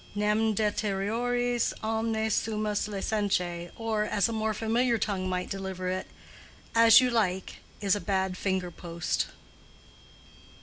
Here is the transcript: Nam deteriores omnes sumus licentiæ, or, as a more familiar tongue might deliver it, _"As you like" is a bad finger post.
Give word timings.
Nam 0.15 0.55
deteriores 0.55 1.73
omnes 1.83 2.33
sumus 2.33 2.87
licentiæ, 2.87 3.69
or, 3.75 4.03
as 4.03 4.27
a 4.27 4.33
more 4.33 4.51
familiar 4.55 4.97
tongue 4.97 5.29
might 5.29 5.51
deliver 5.51 5.89
it, 5.89 6.07
_"As 6.75 7.01
you 7.01 7.11
like" 7.11 7.57
is 7.81 7.95
a 7.95 8.01
bad 8.01 8.35
finger 8.35 8.71
post. 8.71 9.27